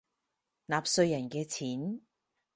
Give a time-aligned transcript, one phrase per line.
[0.65, 2.01] 納稅人嘅錢